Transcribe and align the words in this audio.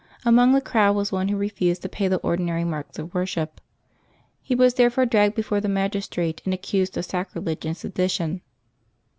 Amongst 0.25 0.55
the 0.55 0.61
crowd 0.67 0.95
was 0.95 1.11
one 1.11 1.27
who 1.27 1.37
refused 1.37 1.83
to 1.83 1.87
pay 1.87 2.07
the 2.07 2.17
ordi 2.21 2.39
nary 2.39 2.63
marks 2.63 2.97
of 2.97 3.13
worship. 3.13 3.61
He 4.41 4.55
was 4.55 4.73
therefore 4.73 5.05
dragged 5.05 5.35
before 5.35 5.61
the 5.61 5.69
magistrate 5.69 6.41
and 6.43 6.55
accused 6.55 6.97
of 6.97 7.05
sacrilege 7.05 7.65
and 7.67 7.77
sedition. 7.77 8.41